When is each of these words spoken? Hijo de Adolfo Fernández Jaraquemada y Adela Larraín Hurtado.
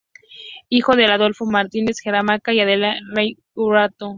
Hijo 0.69 0.95
de 0.95 1.05
Adolfo 1.05 1.45
Fernández 1.45 1.97
Jaraquemada 2.03 2.41
y 2.47 2.59
Adela 2.59 2.95
Larraín 3.01 3.37
Hurtado. 3.53 4.09